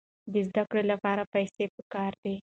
د 0.33 0.33
زده 0.47 0.63
کړې 0.69 0.83
لپاره 0.91 1.29
پیسې 1.33 1.65
پکار 1.75 2.13
دي. 2.23 2.35